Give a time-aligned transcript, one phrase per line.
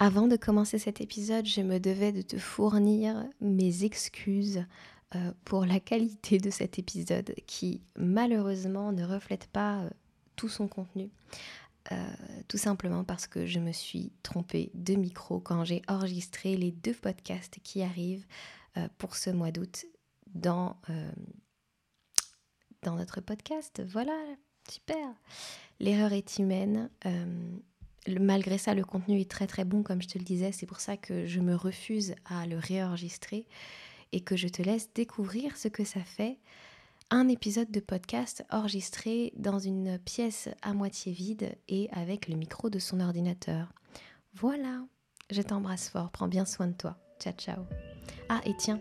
[0.00, 4.64] Avant de commencer cet épisode, je me devais de te fournir mes excuses
[5.16, 9.90] euh, pour la qualité de cet épisode qui malheureusement ne reflète pas euh,
[10.36, 11.10] tout son contenu.
[11.90, 11.96] Euh,
[12.46, 16.94] tout simplement parce que je me suis trompée de micro quand j'ai enregistré les deux
[16.94, 18.26] podcasts qui arrivent
[18.98, 19.86] pour ce mois d'août
[20.28, 20.76] dans,
[22.82, 23.82] dans notre podcast.
[23.88, 24.16] Voilà,
[24.70, 25.08] super.
[25.80, 26.88] L'erreur est humaine
[28.20, 30.52] malgré ça, le contenu est très très bon, comme je te le disais.
[30.52, 33.46] C'est pour ça que je me refuse à le réenregistrer
[34.12, 36.38] et que je te laisse découvrir ce que ça fait.
[37.10, 42.68] Un épisode de podcast enregistré dans une pièce à moitié vide et avec le micro
[42.68, 43.72] de son ordinateur.
[44.34, 44.84] Voilà,
[45.30, 46.98] je t'embrasse fort, prends bien soin de toi.
[47.18, 47.64] Ciao ciao.
[48.28, 48.80] Ah et tiens,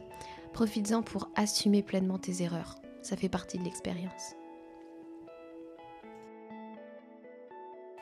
[0.53, 2.75] profites-en pour assumer pleinement tes erreurs.
[3.01, 4.35] Ça fait partie de l'expérience.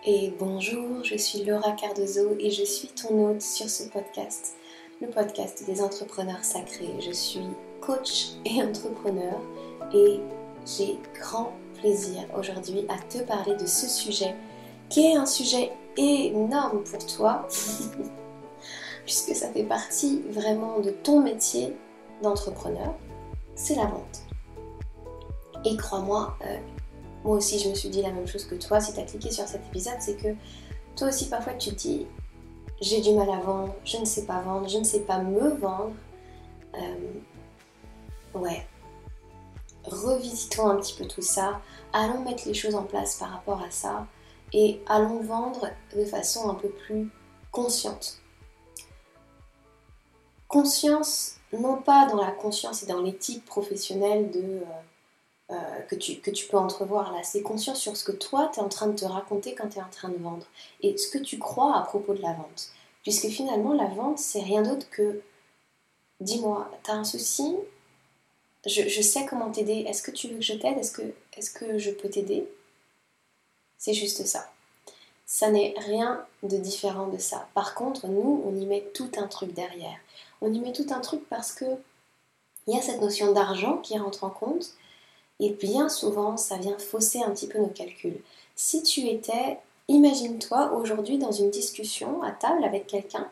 [0.08, 4.56] Et bonjour, je suis Laura Cardozo et je suis ton hôte sur ce podcast,
[5.02, 6.94] le podcast des entrepreneurs sacrés.
[7.00, 7.48] Je suis
[7.82, 9.42] coach et entrepreneur
[9.96, 10.20] et
[10.64, 14.36] j'ai grand plaisir aujourd'hui à te parler de ce sujet
[14.90, 17.48] qui est un sujet énorme pour toi
[19.06, 21.76] puisque ça fait partie vraiment de ton métier
[22.22, 22.94] d'entrepreneur,
[23.56, 24.22] c'est la vente.
[25.66, 26.58] Et crois-moi, euh,
[27.26, 28.80] moi aussi, je me suis dit la même chose que toi.
[28.80, 30.28] Si tu as cliqué sur cet épisode, c'est que
[30.96, 32.06] toi aussi, parfois, tu te dis
[32.80, 35.50] j'ai du mal à vendre, je ne sais pas vendre, je ne sais pas me
[35.56, 35.96] vendre.
[36.76, 38.68] Euh, ouais.
[39.86, 41.62] Revisitons un petit peu tout ça.
[41.94, 44.06] Allons mettre les choses en place par rapport à ça.
[44.54, 47.10] Et allons vendre de façon un peu plus
[47.52, 48.20] consciente.
[50.48, 54.66] Conscience, non pas dans la conscience et dans l'éthique professionnelle de euh,
[55.52, 57.22] euh, que, tu, peux entrevoir là.
[57.24, 59.78] C'est conscience sur ce que toi, tu es en train de te raconter quand tu
[59.78, 60.46] es en train de vendre
[60.82, 62.72] et ce que tu crois à propos de la vente.
[63.04, 65.22] Puisque finalement, la vente, c'est rien d'autre que
[66.20, 67.56] dis-moi, tu as un souci?
[68.66, 69.86] Je, sais comment t'aider.
[69.88, 70.80] Est-ce que tu veux que je t'aide?
[70.80, 72.50] Est-ce que, que je peux t'aider?
[73.78, 74.52] C'est juste ça.
[75.28, 77.48] Ça n'est rien de différent de ça.
[77.54, 79.98] Par contre, nous, on y met tout un truc derrière.
[80.42, 81.66] On y met tout un truc parce que
[82.68, 84.74] il y a cette notion d'argent qui rentre en compte
[85.40, 88.22] et bien souvent, ça vient fausser un petit peu nos calculs.
[88.56, 93.30] Si tu étais, imagine-toi aujourd'hui dans une discussion à table avec quelqu'un,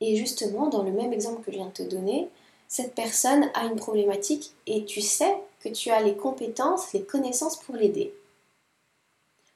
[0.00, 2.28] et justement, dans le même exemple que je viens de te donner,
[2.68, 7.56] cette personne a une problématique et tu sais que tu as les compétences, les connaissances
[7.56, 8.12] pour l'aider.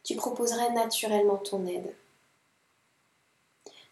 [0.03, 1.95] Tu proposerais naturellement ton aide.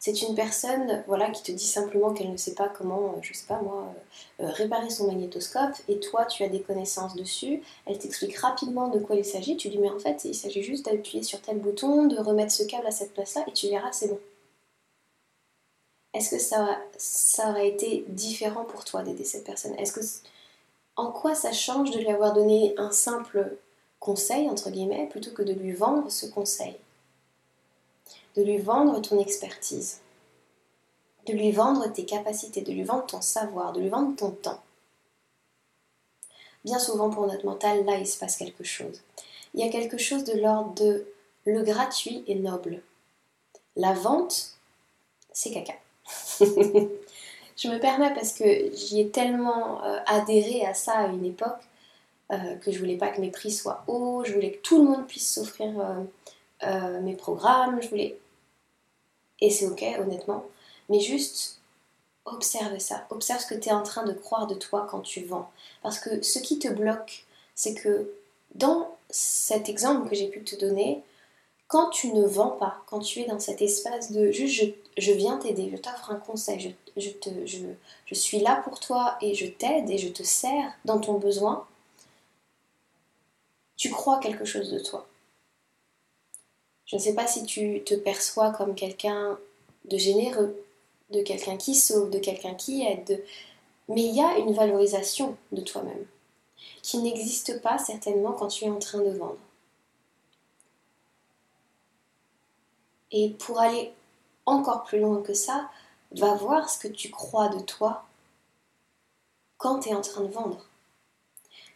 [0.00, 3.34] C'est une personne voilà, qui te dit simplement qu'elle ne sait pas comment, euh, je
[3.34, 3.92] sais pas moi,
[4.40, 7.62] euh, euh, réparer son magnétoscope et toi tu as des connaissances dessus.
[7.84, 9.56] Elle t'explique rapidement de quoi il s'agit.
[9.56, 12.62] Tu dis mais en fait il s'agit juste d'appuyer sur tel bouton, de remettre ce
[12.62, 14.20] câble à cette place-là et tu verras c'est bon.
[16.14, 19.74] Est-ce que ça, ça aurait été différent pour toi d'aider cette personne?
[19.78, 20.00] Est-ce que
[20.96, 23.56] en quoi ça change de lui avoir donné un simple
[24.00, 26.76] conseil entre guillemets plutôt que de lui vendre ce conseil?
[28.38, 30.00] De lui vendre ton expertise,
[31.26, 34.62] de lui vendre tes capacités, de lui vendre ton savoir, de lui vendre ton temps.
[36.64, 39.02] Bien souvent pour notre mental, là, il se passe quelque chose.
[39.54, 41.04] Il y a quelque chose de l'ordre de
[41.46, 42.80] le gratuit et noble.
[43.74, 44.52] La vente,
[45.32, 45.74] c'est caca.
[46.40, 51.64] je me permets parce que j'y ai tellement euh, adhéré à ça à une époque
[52.30, 54.90] euh, que je voulais pas que mes prix soient hauts, je voulais que tout le
[54.90, 55.72] monde puisse s'offrir
[56.64, 58.18] euh, mes programmes, je voulais
[59.40, 60.44] et c'est ok, honnêtement.
[60.88, 61.60] Mais juste
[62.24, 63.06] observe ça.
[63.10, 65.50] Observe ce que tu es en train de croire de toi quand tu vends.
[65.82, 68.12] Parce que ce qui te bloque, c'est que
[68.54, 71.02] dans cet exemple que j'ai pu te donner,
[71.66, 75.36] quand tu ne vends pas, quand tu es dans cet espace de juste je, viens
[75.36, 77.66] t'aider, je t'offre un conseil, je, te, je,
[78.06, 81.66] je suis là pour toi et je t'aide et je te sers dans ton besoin,
[83.76, 85.06] tu crois quelque chose de toi.
[86.88, 89.38] Je ne sais pas si tu te perçois comme quelqu'un
[89.84, 90.58] de généreux,
[91.10, 93.22] de quelqu'un qui sauve, de quelqu'un qui aide,
[93.88, 96.04] mais il y a une valorisation de toi-même
[96.82, 99.38] qui n'existe pas certainement quand tu es en train de vendre.
[103.10, 103.92] Et pour aller
[104.46, 105.70] encore plus loin que ça,
[106.12, 108.06] va voir ce que tu crois de toi
[109.58, 110.66] quand tu es en train de vendre.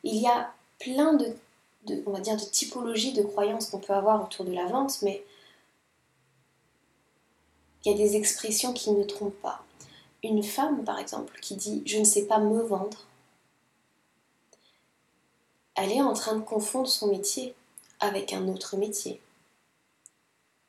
[0.05, 1.37] Il y a plein de
[1.87, 5.03] de, on va dire, de typologie de croyances qu'on peut avoir autour de la vente,
[5.03, 5.25] mais
[7.85, 9.65] il y a des expressions qui ne trompent pas.
[10.23, 13.07] Une femme, par exemple, qui dit je ne sais pas me vendre,
[15.75, 17.55] elle est en train de confondre son métier
[18.01, 19.21] avec un autre métier.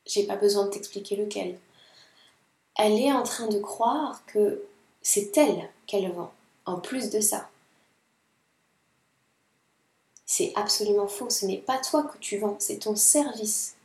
[0.06, 1.58] J'ai pas besoin de t'expliquer lequel.
[2.76, 4.64] elle est en train de croire que
[5.02, 6.32] c'est elle qu'elle vend,
[6.66, 7.48] en plus de ça.
[10.36, 13.76] C'est absolument faux, ce n'est pas toi que tu vends, c'est ton service.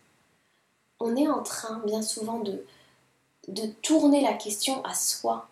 [1.00, 2.66] On est en train bien souvent de,
[3.48, 5.48] de tourner la question à soi,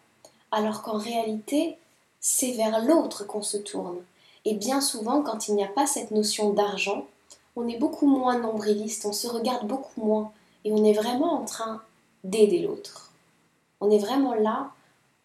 [0.51, 1.77] alors qu'en réalité,
[2.19, 4.03] c'est vers l'autre qu'on se tourne.
[4.43, 7.05] Et bien souvent, quand il n'y a pas cette notion d'argent,
[7.55, 10.31] on est beaucoup moins nombriliste, on se regarde beaucoup moins,
[10.65, 11.83] et on est vraiment en train
[12.23, 13.11] d'aider l'autre.
[13.81, 14.71] On est vraiment là,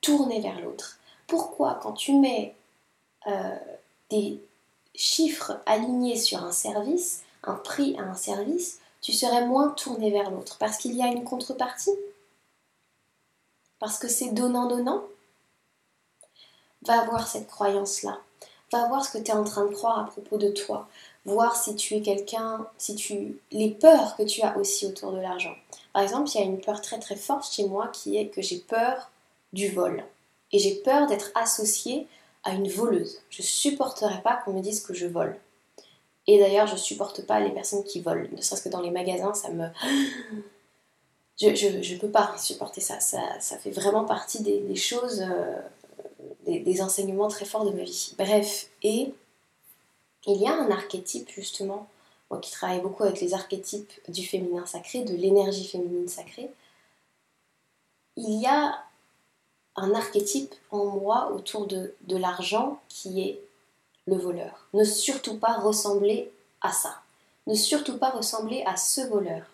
[0.02, 0.98] tourné vers l'autre.
[1.26, 2.54] Pourquoi quand tu mets
[3.26, 3.56] euh,
[4.10, 4.38] des
[4.94, 10.30] chiffres alignés sur un service, un prix à un service, tu serais moins tourné vers
[10.30, 11.96] l'autre Parce qu'il y a une contrepartie?
[13.80, 15.02] Parce que c'est donnant-donnant?
[16.82, 18.20] Va avoir cette croyance-là.
[18.72, 20.88] Va voir ce que tu es en train de croire à propos de toi.
[21.24, 23.40] Voir si tu es quelqu'un, si tu.
[23.50, 25.54] les peurs que tu as aussi autour de l'argent.
[25.92, 28.40] Par exemple, il y a une peur très très forte chez moi qui est que
[28.40, 29.10] j'ai peur
[29.52, 30.04] du vol.
[30.52, 32.06] Et j'ai peur d'être associée
[32.44, 33.20] à une voleuse.
[33.30, 35.38] Je supporterai pas qu'on me dise que je vole.
[36.26, 38.28] Et d'ailleurs, je supporte pas les personnes qui volent.
[38.32, 39.66] Ne serait-ce que dans les magasins, ça me.
[41.40, 43.00] Je, je, peux pas supporter ça.
[43.00, 45.56] Ça, fait vraiment partie des, choses, euh,
[46.46, 48.14] des, enseignements très forts de ma vie.
[48.16, 49.12] Bref, et
[50.26, 51.88] il y a un archétype justement,
[52.30, 56.50] moi qui travaille beaucoup avec les archétypes du féminin sacré, de l'énergie féminine sacrée.
[58.16, 58.84] Il y a
[59.76, 63.40] un archétype en moi autour de, de l'argent qui est
[64.06, 64.66] le voleur.
[64.74, 66.30] Ne surtout pas ressembler
[66.60, 66.96] à ça.
[67.46, 69.44] Ne surtout pas ressembler à ce voleur.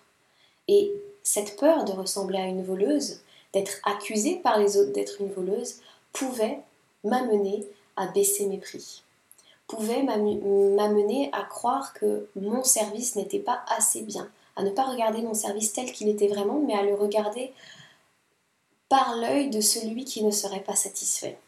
[0.67, 0.93] Et
[1.23, 3.21] cette peur de ressembler à une voleuse,
[3.53, 5.77] d'être accusée par les autres d'être une voleuse,
[6.13, 6.61] pouvait
[7.05, 7.67] m'amener
[7.97, 9.03] à baisser mes prix,
[9.67, 15.23] pouvait m'amener à croire que mon service n'était pas assez bien, à ne pas regarder
[15.23, 17.53] mon service tel qu'il était vraiment, mais à le regarder
[18.89, 21.39] par l'œil de celui qui ne serait pas satisfait.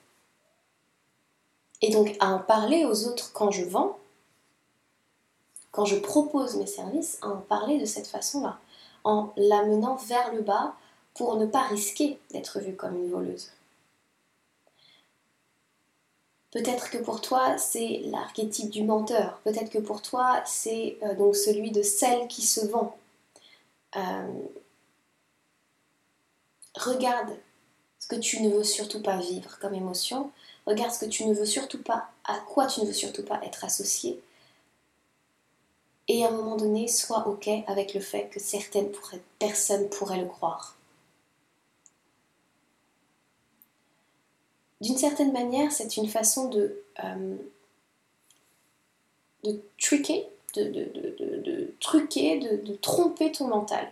[1.83, 3.99] Et donc à en parler aux autres quand je vends,
[5.73, 8.59] quand je propose mes services, à en parler de cette façon-là,
[9.05, 10.75] en l'amenant vers le bas
[11.15, 13.51] pour ne pas risquer d'être vue comme une voleuse.
[16.51, 19.41] Peut-être que pour toi, c'est l'archétype du menteur.
[19.45, 22.97] Peut-être que pour toi, c'est euh, donc celui de celle qui se vend.
[23.97, 24.27] Euh,
[26.77, 27.37] regarde
[27.99, 30.31] ce que tu ne veux surtout pas vivre comme émotion.
[30.67, 33.41] Regarde ce que tu ne veux surtout pas, à quoi tu ne veux surtout pas
[33.45, 34.21] être associé.
[36.09, 38.91] Et à un moment donné, sois OK avec le fait que certaines
[39.39, 40.77] personnes pourraient le croire.
[44.81, 47.37] D'une certaine manière, c'est une façon de, euh,
[49.45, 50.27] de truquer,
[50.57, 53.91] de tromper ton mental.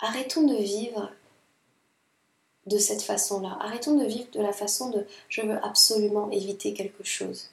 [0.00, 1.10] Arrêtons de vivre
[2.66, 3.56] de cette façon-là.
[3.60, 7.50] Arrêtons de vivre de la façon de je veux absolument éviter quelque chose.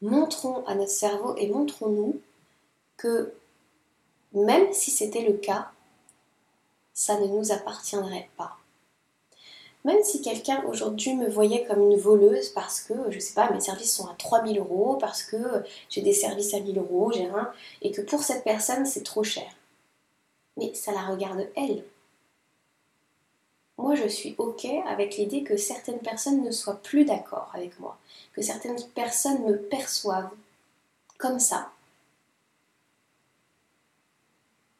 [0.00, 2.20] Montrons à notre cerveau et montrons-nous
[2.96, 3.34] que
[4.32, 5.70] même si c'était le cas,
[6.94, 8.56] ça ne nous appartiendrait pas.
[9.84, 13.60] Même si quelqu'un aujourd'hui me voyait comme une voleuse parce que, je sais pas, mes
[13.60, 15.36] services sont à 3000 euros, parce que
[15.88, 19.22] j'ai des services à 1000 euros, j'ai rien, et que pour cette personne c'est trop
[19.22, 19.46] cher
[20.58, 21.84] mais ça la regarde elle.
[23.78, 27.96] Moi, je suis OK avec l'idée que certaines personnes ne soient plus d'accord avec moi,
[28.34, 30.34] que certaines personnes me perçoivent
[31.16, 31.70] comme ça.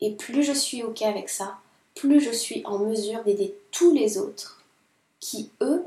[0.00, 1.58] Et plus je suis OK avec ça,
[1.94, 4.62] plus je suis en mesure d'aider tous les autres
[5.20, 5.84] qui, eux,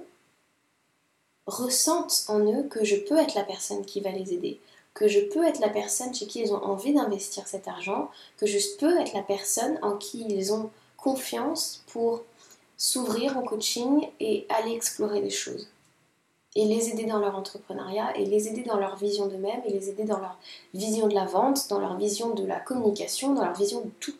[1.47, 4.59] ressentent en eux que je peux être la personne qui va les aider,
[4.93, 8.45] que je peux être la personne chez qui ils ont envie d'investir cet argent, que
[8.45, 12.23] je peux être la personne en qui ils ont confiance pour
[12.77, 15.69] s'ouvrir au coaching et aller explorer des choses.
[16.55, 19.89] Et les aider dans leur entrepreneuriat, et les aider dans leur vision d'eux-mêmes, et les
[19.89, 20.37] aider dans leur
[20.73, 24.15] vision de la vente, dans leur vision de la communication, dans leur vision de tout.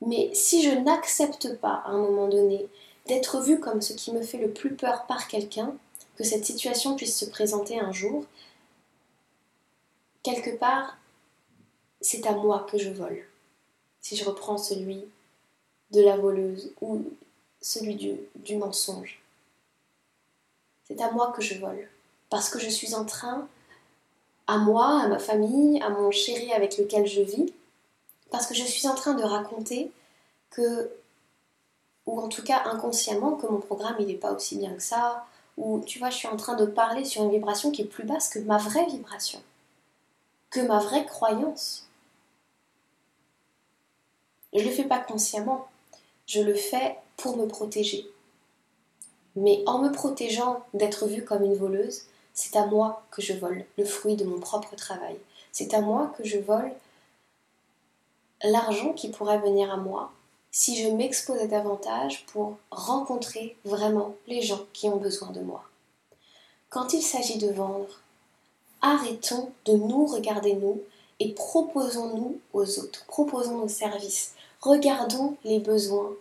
[0.00, 2.68] Mais si je n'accepte pas à un moment donné
[3.06, 5.74] d'être vue comme ce qui me fait le plus peur par quelqu'un,
[6.16, 8.24] que cette situation puisse se présenter un jour,
[10.26, 10.98] quelque part,
[12.00, 13.24] c'est à moi que je vole.
[14.00, 15.04] Si je reprends celui
[15.92, 17.04] de la voleuse ou
[17.60, 19.22] celui du, mensonge.
[20.84, 21.88] C'est à moi que je vole.
[22.28, 23.46] Parce que je suis en train,
[24.48, 27.52] à moi, à ma famille, à mon chéri avec lequel je vis,
[28.30, 29.92] parce que je suis en train de raconter
[30.50, 30.90] que,
[32.06, 35.24] ou en tout cas inconsciemment, que mon programme il n'est pas aussi bien que ça,
[35.56, 38.04] ou tu vois, je suis en train de parler sur une vibration qui est plus
[38.04, 39.40] basse que ma vraie vibration
[40.50, 41.88] que ma vraie croyance.
[44.52, 45.68] Je ne le fais pas consciemment,
[46.26, 48.06] je le fais pour me protéger.
[49.34, 53.64] Mais en me protégeant d'être vue comme une voleuse, c'est à moi que je vole
[53.76, 55.16] le fruit de mon propre travail.
[55.52, 56.72] C'est à moi que je vole
[58.42, 60.12] l'argent qui pourrait venir à moi
[60.50, 65.64] si je m'exposais davantage pour rencontrer vraiment les gens qui ont besoin de moi.
[66.70, 68.00] Quand il s'agit de vendre,
[68.82, 70.80] arrêtons de nous regarder nous
[71.20, 76.12] et proposons-nous aux autres, proposons nos services, regardons les besoins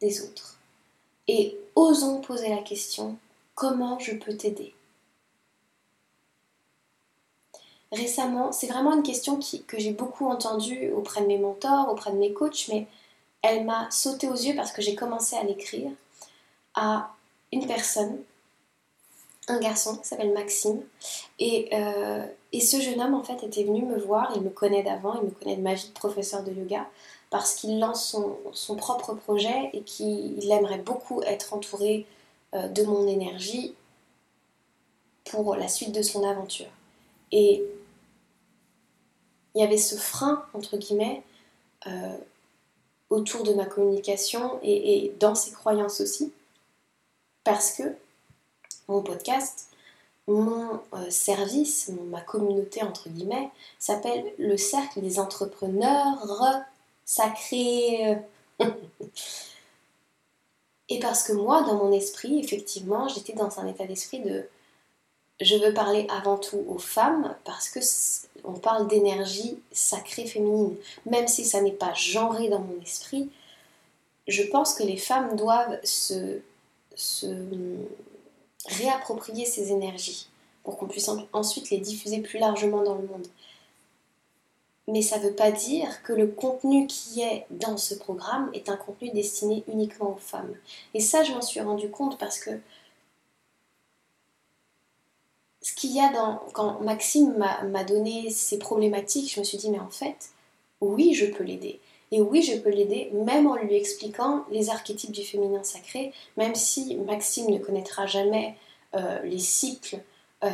[0.00, 0.58] des autres.
[1.28, 3.16] Et osons poser la question
[3.54, 4.74] comment je peux t'aider?
[7.92, 12.16] Récemment, c'est vraiment une question que j'ai beaucoup entendue auprès de mes mentors, auprès de
[12.16, 12.86] mes coachs, mais
[13.42, 15.90] elle m'a sauté aux yeux parce que j'ai commencé à l'écrire
[16.74, 17.14] à
[17.52, 18.18] une personne
[19.48, 20.82] un garçon qui s'appelle Maxime.
[21.40, 24.32] Euh, et, ce jeune homme, en fait, était venu me voir.
[24.36, 26.88] Il me connaît d'avant, il me connaît de ma vie de professeur de yoga,
[27.30, 28.16] parce qu'il lance
[28.52, 32.06] son, propre projet et qu'il aimerait beaucoup être entouré
[32.54, 33.74] euh, de mon énergie
[35.24, 36.70] pour la suite de son aventure.
[37.32, 37.64] Et
[39.54, 41.22] il y avait ce frein, entre guillemets,
[41.86, 42.16] euh,
[43.10, 46.32] autour de ma communication et dans ses croyances aussi,
[47.44, 47.94] parce que
[48.88, 49.68] mon podcast,
[50.26, 56.64] mon euh, service, ma communauté entre guillemets, s'appelle le cercle des entrepreneurs
[57.04, 58.18] sacrés.
[60.88, 64.46] Et parce que moi, dans mon esprit, effectivement, j'étais dans un état d'esprit de
[65.40, 67.80] je veux parler avant tout aux femmes parce que
[68.44, 70.76] on parle d'énergie sacrée féminine.
[71.06, 73.30] Même si ça n'est pas genré dans mon esprit,
[74.28, 76.40] je pense que les femmes doivent se,
[76.94, 77.26] se
[78.66, 80.28] réapproprier ces énergies
[80.62, 83.26] pour qu'on puisse ensuite les diffuser plus largement dans le monde.
[84.88, 88.68] Mais ça ne veut pas dire que le contenu qui est dans ce programme est
[88.68, 90.54] un contenu destiné uniquement aux femmes.
[90.94, 92.50] Et ça, je m'en suis rendu compte parce que
[95.60, 96.42] ce qu'il y a dans...
[96.52, 100.30] Quand Maxime m'a donné ses problématiques, je me suis dit, mais en fait,
[100.80, 101.80] oui, je peux l'aider.
[102.12, 106.54] Et oui, je peux l'aider, même en lui expliquant les archétypes du féminin sacré, même
[106.54, 108.54] si Maxime ne connaîtra jamais
[108.94, 109.98] euh, les cycles
[110.44, 110.50] euh,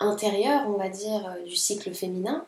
[0.00, 2.44] intérieurs, on va dire, euh, du cycle féminin.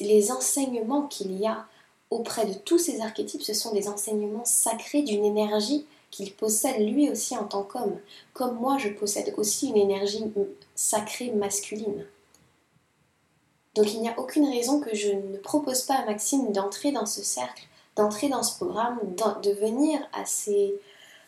[0.00, 1.66] Les enseignements qu'il y a
[2.10, 7.10] auprès de tous ces archétypes, ce sont des enseignements sacrés d'une énergie qu'il possède lui
[7.10, 7.98] aussi en tant qu'homme,
[8.32, 10.24] comme moi je possède aussi une énergie
[10.74, 12.06] sacrée masculine.
[13.78, 17.06] Donc il n'y a aucune raison que je ne propose pas à Maxime d'entrer dans
[17.06, 17.62] ce cercle,
[17.94, 20.74] d'entrer dans ce programme, de venir à ces,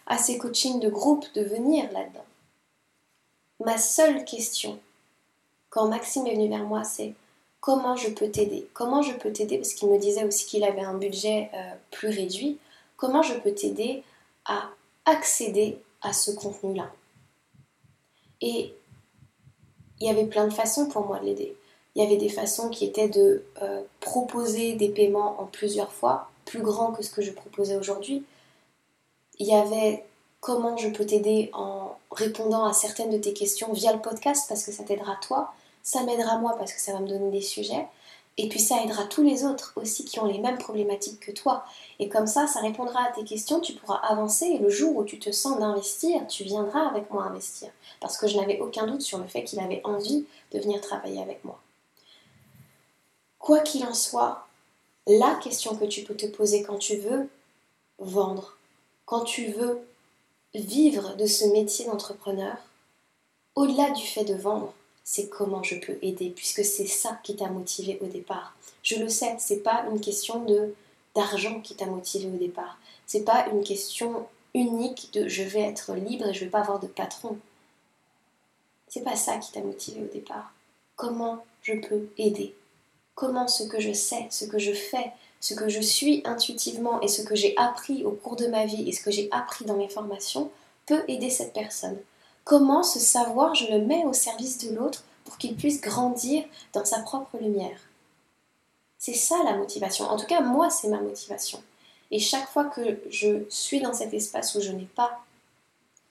[0.09, 2.25] à coachings de groupe, de venir là-dedans.
[3.64, 4.80] Ma seule question,
[5.69, 7.14] quand Maxime est venu vers moi, c'est
[7.61, 8.69] comment je peux t'aider?
[8.75, 9.57] Comment je peux t'aider?
[9.59, 12.59] Parce qu'il me disait aussi qu'il avait un budget euh, plus réduit.
[12.97, 14.02] Comment je peux t'aider
[14.45, 14.71] à
[15.04, 16.90] accéder à ce contenu-là?
[18.40, 18.75] Et
[20.00, 21.57] il y avait plein de façons pour moi de l'aider.
[21.94, 26.30] Il y avait des façons qui étaient de euh, proposer des paiements en plusieurs fois,
[26.44, 28.25] plus grands que ce que je proposais aujourd'hui.
[29.38, 30.04] Il y avait
[30.40, 34.64] comment je peux t'aider en répondant à certaines de tes questions via le podcast parce
[34.64, 37.87] que ça t'aidera toi, ça m'aidera moi parce que ça va me donner des sujets,
[38.38, 41.64] et puis ça aidera tous les autres aussi qui ont les mêmes problématiques que toi.
[41.99, 45.04] Et comme ça, ça répondra à tes questions, tu pourras avancer et le jour où
[45.04, 47.68] tu te sens d'investir, tu viendras avec moi investir.
[48.00, 51.20] Parce que je n'avais aucun doute sur le fait qu'il avait envie de venir travailler
[51.20, 51.61] avec moi.
[53.40, 54.47] Quoi qu'il en soit,
[55.06, 57.28] la question que tu peux te poser quand tu veux
[57.99, 58.56] vendre,
[59.06, 59.80] quand tu veux
[60.54, 62.56] vivre de ce métier d'entrepreneur,
[63.56, 67.49] au-delà du fait de vendre, c'est comment je peux aider, puisque c'est ça qui t'a
[67.49, 68.54] motivé au départ.
[68.82, 70.75] Je le sais, c'est pas une question de
[71.16, 72.78] d'argent qui t'a motivé au départ.
[73.06, 76.78] C'est pas une question unique de je vais être libre et je vais pas avoir
[76.78, 77.37] de patron.
[78.87, 80.52] C'est pas ça qui t'a motivé au départ.
[80.94, 82.54] Comment je peux aider?
[83.14, 87.09] Comment ce que je sais, ce que je fais, ce que je suis intuitivement et
[87.09, 89.76] ce que j'ai appris au cours de ma vie et ce que j'ai appris dans
[89.76, 90.50] mes formations
[90.87, 91.99] peut aider cette personne?
[92.45, 96.85] Comment ce savoir je le mets au service de l'autre pour qu'il puisse grandir dans
[96.85, 97.79] sa propre lumière?
[98.99, 100.05] C'est ça la motivation.
[100.07, 101.62] En tout cas, moi, c'est ma motivation.
[102.11, 105.21] Et chaque fois que je suis dans cet espace où je n'ai pas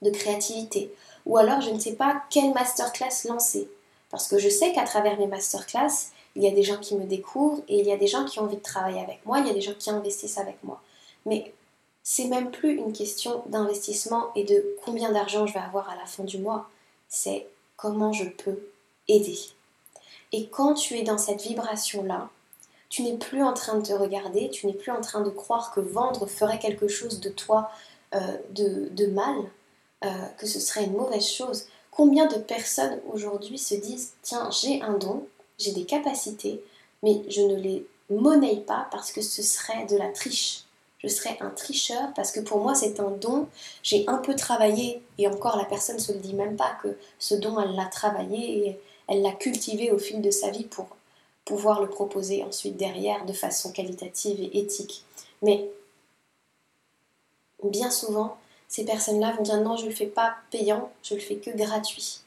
[0.02, 0.94] de créativité,
[1.26, 3.70] ou alors je ne sais pas quelle masterclass lancer,
[4.10, 7.06] parce que je sais qu'à travers mes masterclass, il y a des gens qui me
[7.06, 9.48] découvrent et il y a des gens qui ont envie de travailler avec moi, il
[9.48, 10.82] y a des gens qui investissent avec moi.
[11.26, 11.54] Mais
[12.02, 16.06] c'est même plus une question d'investissement et de combien d'argent je vais avoir à la
[16.06, 16.70] fin du mois,
[17.10, 18.58] c'est comment je peux
[19.10, 19.38] aider.
[20.32, 22.30] Et quand tu es dans cette vibration-là,
[22.92, 25.72] Tu n'es plus en train de te regarder, tu n'es plus en train de croire
[25.72, 27.70] que vendre ferait quelque chose de toi
[28.16, 29.38] euh, de, mal,
[30.04, 31.68] euh, que ce serait une mauvaise chose.
[31.92, 35.28] Combien de personnes aujourd'hui se disent Tiens, j'ai un don,
[35.60, 36.64] j'ai des capacités,
[37.04, 40.64] mais je ne les monnaie pas parce que ce serait de la triche.
[41.00, 43.48] Je serais un tricheur parce que pour moi c'est un don.
[43.84, 46.98] J'ai un peu travaillé et encore la personne ne se le dit même pas que
[47.20, 50.88] ce don elle l'a travaillé et elle l'a cultivé au fil de sa vie pour
[51.46, 55.04] pouvoir le proposer ensuite derrière de façon qualitative et éthique.
[55.42, 55.70] Mais
[57.64, 58.38] bien souvent,
[58.68, 61.50] ces personnes-là vont dire non, je ne le fais pas payant, je le fais que
[61.52, 62.20] gratuit.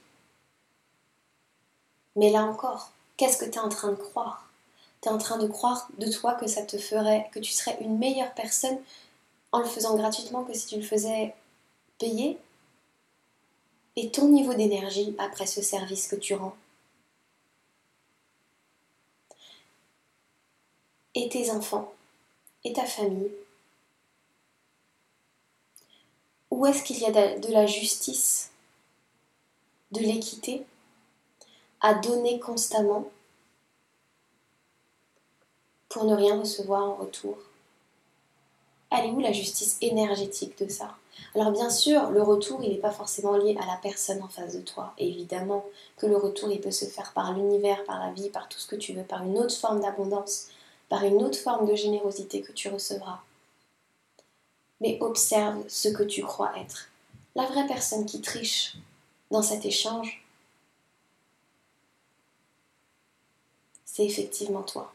[2.17, 4.51] Mais là encore, qu'est-ce que tu es en train de croire?
[5.01, 7.79] Tu es en train de croire de toi que ça te ferait, que tu serais
[7.81, 8.77] une meilleure personne
[9.53, 11.33] en le faisant gratuitement que si tu le faisais
[12.01, 12.37] payer?
[13.95, 16.57] Et ton niveau d'énergie après ce service que tu rends?
[21.15, 21.93] Et tes enfants?
[22.65, 23.31] Et ta famille?
[26.51, 28.51] Où est-ce qu'il y a de la justice,
[29.93, 30.67] de l'équité?
[31.83, 33.11] À donner constamment
[35.89, 37.37] pour ne rien recevoir en retour
[38.91, 40.97] Elle est où la justice énergétique de ça?
[41.35, 44.55] Alors bien sûr, le retour, il n'est pas forcément lié à la personne en face
[44.55, 44.95] de toi.
[44.97, 45.65] évidemment
[45.99, 48.67] que le retour, il peut se faire par l'univers, par la vie, par tout ce
[48.67, 50.49] que tu veux, par une autre forme d'abondance,
[50.89, 53.21] par une autre forme de générosité que tu recevras
[54.83, 56.89] mais observe ce que tu crois être.
[57.37, 58.77] La vraie personne qui triche
[59.31, 60.22] dans cet échange,
[63.93, 64.91] c'est effectivement toi.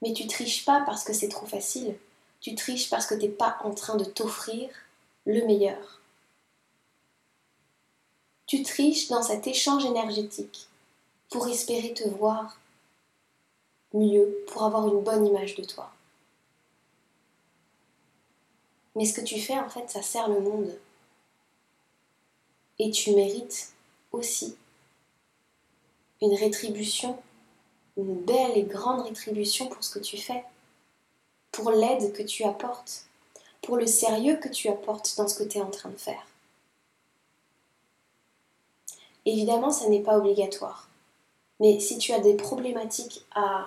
[0.00, 1.98] Mais tu triches pas parce que c'est trop facile,
[2.40, 4.70] tu triches parce que tu n'es pas en train de t'offrir
[5.26, 6.00] le meilleur.
[8.46, 10.68] Tu triches dans cet échange énergétique
[11.30, 12.60] pour espérer te voir
[13.92, 15.92] mieux, pour avoir une bonne image de toi.
[18.94, 20.78] Mais ce que tu fais, en fait, ça sert le monde.
[22.78, 23.72] Et tu mérites
[24.12, 24.56] aussi
[26.22, 27.18] une rétribution,
[27.98, 30.42] une belle et grande rétribution pour ce que tu fais,
[31.50, 33.04] pour l'aide que tu apportes,
[33.60, 36.26] pour le sérieux que tu apportes dans ce que tu es en train de faire.
[39.26, 40.88] Évidemment, ça n'est pas obligatoire.
[41.60, 43.66] Mais si tu as des problématiques à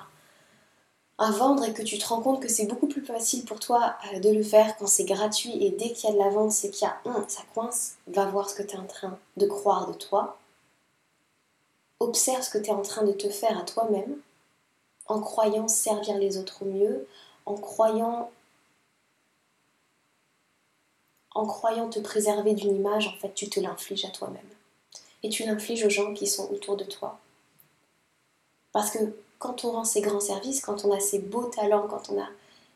[1.17, 3.95] à vendre et que tu te rends compte que c'est beaucoup plus facile pour toi
[4.13, 6.51] euh, de le faire quand c'est gratuit et dès qu'il y a de la vente,
[6.51, 9.17] c'est qu'il y a un, ça coince, va voir ce que tu es en train
[9.37, 10.37] de croire de toi.
[11.99, 14.17] Observe ce que tu es en train de te faire à toi-même
[15.07, 17.07] en croyant servir les autres au mieux,
[17.45, 18.31] en croyant
[21.35, 24.47] en croyant te préserver d'une image, en fait, tu te l'infliges à toi-même.
[25.21, 27.19] Et tu l'infliges aux gens qui sont autour de toi.
[28.71, 28.99] Parce que
[29.37, 32.27] quand on rend ces grands services, quand on a ces beaux talents, quand on a,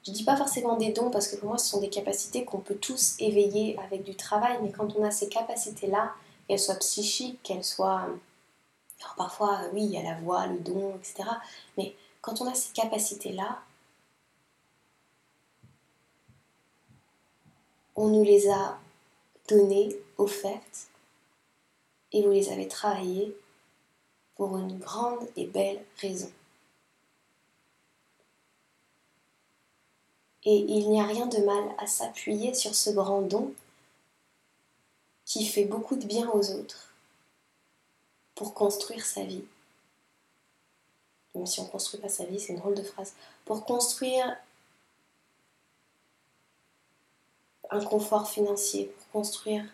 [0.06, 2.60] je dis pas forcément des dons parce que pour moi ce sont des capacités qu'on
[2.60, 6.14] peut tous éveiller avec du travail, mais quand on a ces capacités-là,
[6.48, 8.08] qu'elles soient psychiques, qu'elles soient,
[9.02, 11.24] alors parfois oui il y a la voix, le don, etc.
[11.78, 13.62] Mais quand on a ces capacités-là,
[17.96, 18.80] on nous les a
[19.48, 20.88] données, offertes,
[22.12, 23.36] et vous les avez travaillées
[24.36, 26.32] pour une grande et belle raison.
[30.44, 33.54] Et il n'y a rien de mal à s'appuyer sur ce grand don
[35.26, 36.89] qui fait beaucoup de bien aux autres
[38.40, 39.44] pour construire sa vie.
[41.36, 43.14] Même si on ne construit pas sa vie, c'est une drôle de phrase.
[43.44, 44.38] Pour construire
[47.70, 49.66] un confort financier, pour construire,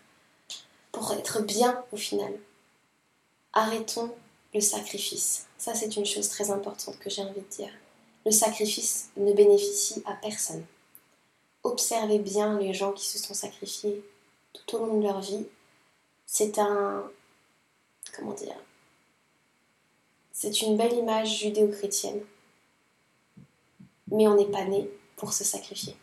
[0.90, 2.36] pour être bien au final.
[3.52, 4.12] Arrêtons
[4.52, 5.46] le sacrifice.
[5.58, 7.72] Ça, c'est une chose très importante que j'ai envie de dire
[8.24, 10.66] le sacrifice ne bénéficie à personne.
[11.62, 14.04] Observez bien les gens qui se sont sacrifiés
[14.52, 15.46] tout au long de leur vie.
[16.26, 17.08] C'est un...
[18.16, 18.56] comment dire
[20.32, 22.22] C'est une belle image judéo-chrétienne.
[24.10, 25.96] Mais on n'est pas né pour se sacrifier.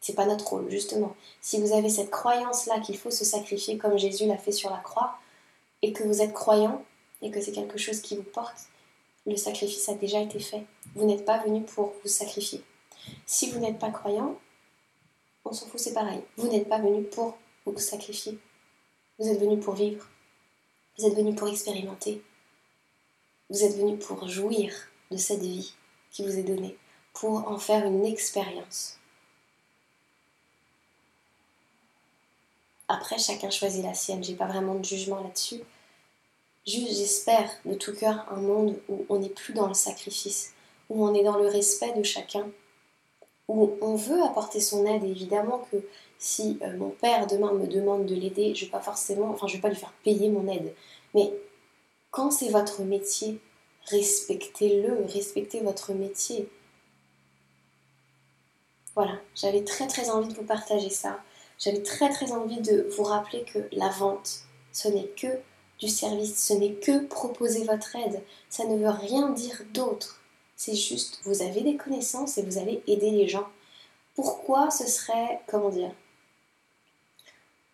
[0.00, 1.14] C'est pas notre rôle, justement.
[1.40, 4.78] Si vous avez cette croyance-là qu'il faut se sacrifier comme Jésus l'a fait sur la
[4.78, 5.18] croix,
[5.82, 6.84] et que vous êtes croyant,
[7.22, 8.68] et que c'est quelque chose qui vous porte,
[9.26, 10.64] le sacrifice a déjà été fait.
[10.94, 12.64] Vous n'êtes pas venu pour vous sacrifier.
[13.26, 14.38] Si vous n'êtes pas croyant,
[15.44, 16.22] on s'en fout, c'est pareil.
[16.36, 18.38] Vous n'êtes pas venu pour vous sacrifier.
[19.18, 20.06] Vous êtes venu pour vivre.
[21.00, 22.22] Vous êtes venu pour expérimenter.
[23.48, 24.70] Vous êtes venu pour jouir
[25.10, 25.72] de cette vie
[26.10, 26.76] qui vous est donnée,
[27.14, 28.98] pour en faire une expérience.
[32.86, 34.22] Après, chacun choisit la sienne.
[34.22, 35.62] J'ai pas vraiment de jugement là-dessus.
[36.66, 40.52] Juste, j'espère de tout cœur un monde où on n'est plus dans le sacrifice,
[40.90, 42.46] où on est dans le respect de chacun,
[43.50, 45.02] où on veut apporter son aide.
[45.02, 45.78] évidemment que
[46.18, 49.54] si euh, mon père demain me demande de l'aider, je vais pas forcément, enfin, je
[49.54, 50.72] vais pas lui faire payer mon aide.
[51.14, 51.32] Mais
[52.12, 53.40] quand c'est votre métier,
[53.86, 56.48] respectez-le, respectez votre métier.
[58.94, 61.18] Voilà, j'avais très très envie de vous partager ça.
[61.58, 65.26] J'avais très très envie de vous rappeler que la vente, ce n'est que
[65.80, 68.22] du service, ce n'est que proposer votre aide.
[68.48, 70.19] Ça ne veut rien dire d'autre.
[70.62, 73.48] C'est juste, vous avez des connaissances et vous allez aider les gens.
[74.14, 75.90] Pourquoi ce serait, comment dire?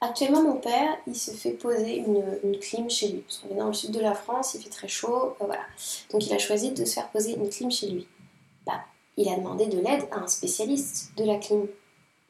[0.00, 3.22] Actuellement, mon père, il se fait poser une, clim chez lui.
[3.22, 5.64] Parce qu'on est dans le sud de la France, il fait très chaud, euh, voilà.
[6.12, 8.06] Donc il a choisi de se faire poser une clim chez lui.
[8.64, 8.84] Bah,
[9.16, 11.66] il a demandé de l'aide à un spécialiste de la clim.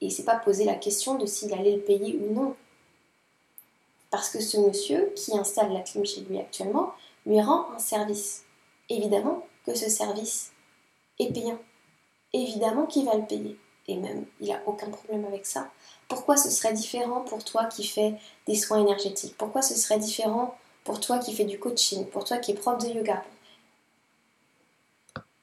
[0.00, 2.56] Et il s'est pas posé la question de s'il allait le payer ou non.
[4.10, 6.94] Parce que ce monsieur qui installe la clim chez lui actuellement
[7.26, 8.44] lui rend un service.
[8.88, 10.52] Évidemment que ce service
[11.18, 11.58] est payant.
[12.32, 13.58] Évidemment qu'il va le payer.
[13.88, 15.70] Et même, il n'a aucun problème avec ça.
[16.08, 18.14] Pourquoi ce serait différent pour toi qui fais
[18.46, 19.36] des soins énergétiques?
[19.36, 22.06] Pourquoi ce serait différent pour toi qui fais du coaching?
[22.06, 23.24] Pour toi qui es prof de yoga?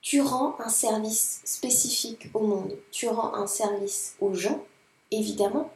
[0.02, 2.78] Tu rends un service spécifique au monde.
[2.92, 4.62] Tu rends un service aux gens,
[5.12, 5.72] évidemment,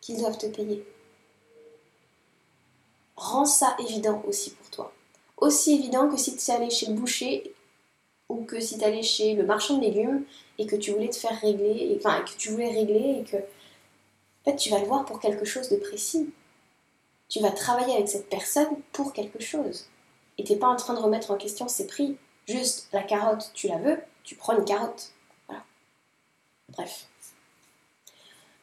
[0.00, 0.84] qu'ils doivent te payer.
[3.16, 4.92] Rends ça évident aussi pour toi.
[5.36, 7.53] Aussi évident que si tu es allé chez le boucher
[8.28, 10.24] ou que si tu allé chez le marchand de légumes
[10.58, 13.36] et que tu voulais te faire régler, enfin que tu voulais régler et que
[14.44, 16.30] en fait, tu vas le voir pour quelque chose de précis.
[17.30, 19.86] Tu vas travailler avec cette personne pour quelque chose.
[20.36, 22.18] Et tu n'es pas en train de remettre en question ses prix.
[22.46, 25.12] Juste, la carotte, tu la veux, tu prends une carotte.
[25.48, 25.64] Voilà.
[26.68, 27.06] Bref.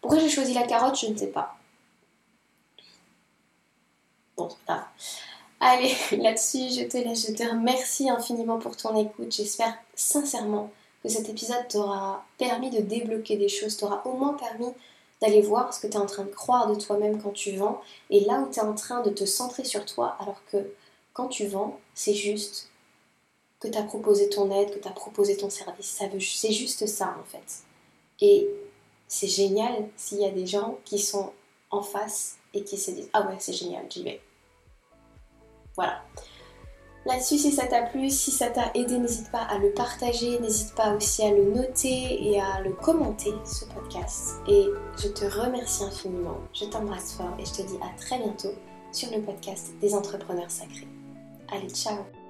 [0.01, 1.57] Pourquoi j'ai choisi la carotte, je ne sais pas.
[4.37, 4.91] Bon, là.
[5.63, 7.27] Allez, là-dessus, je te laisse.
[7.27, 9.31] Je te remercie infiniment pour ton écoute.
[9.31, 10.71] J'espère sincèrement
[11.03, 14.73] que cet épisode t'aura permis de débloquer des choses, t'aura au moins permis
[15.21, 17.79] d'aller voir ce que tu es en train de croire de toi-même quand tu vends
[18.09, 20.73] et là où tu es en train de te centrer sur toi alors que
[21.13, 22.69] quand tu vends, c'est juste
[23.59, 25.99] que tu as proposé ton aide, que tu as proposé ton service.
[26.19, 27.63] c'est juste ça en fait.
[28.19, 28.49] Et
[29.07, 31.31] c'est génial s'il y a des gens qui sont
[31.69, 34.21] en face et qui se disent Ah ouais, c'est génial, j'y vais.
[35.75, 36.01] Voilà.
[37.05, 40.75] Là-dessus, si ça t'a plu, si ça t'a aidé, n'hésite pas à le partager, n'hésite
[40.75, 44.35] pas aussi à le noter et à le commenter, ce podcast.
[44.47, 44.67] Et
[45.01, 48.53] je te remercie infiniment, je t'embrasse fort et je te dis à très bientôt
[48.91, 50.87] sur le podcast des entrepreneurs sacrés.
[51.51, 52.20] Allez, ciao